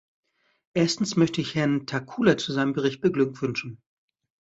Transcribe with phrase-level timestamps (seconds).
[0.73, 3.83] Erstens möchte ich Herrn Takkula zu seinem Bericht beglückwünschen.